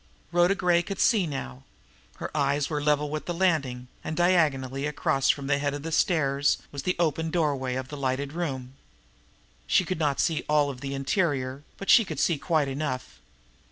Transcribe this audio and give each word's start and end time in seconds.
Rhoda 0.31 0.55
Gray 0.55 0.81
could 0.81 0.99
see 0.99 1.27
now. 1.27 1.61
Her 2.15 2.35
eyes 2.35 2.71
were 2.71 2.77
on 2.79 2.81
a 2.81 2.85
level 2.87 3.11
with 3.11 3.27
the 3.27 3.35
landing, 3.35 3.87
and 4.03 4.17
diagonally 4.17 4.87
across 4.87 5.29
from 5.29 5.45
the 5.45 5.59
head 5.59 5.75
of 5.75 5.83
the 5.83 5.91
stairs 5.91 6.57
was 6.71 6.81
the 6.81 6.95
open 6.97 7.29
doorway 7.29 7.75
of 7.75 7.93
a 7.93 7.95
lighted 7.95 8.33
room. 8.33 8.73
She 9.67 9.85
could 9.85 9.99
not 9.99 10.19
see 10.19 10.43
all 10.49 10.71
of 10.71 10.81
the 10.81 10.95
interior, 10.95 11.61
but 11.77 11.91
she 11.91 12.03
could 12.03 12.19
see 12.19 12.39
quite 12.39 12.67
enough. 12.67 13.19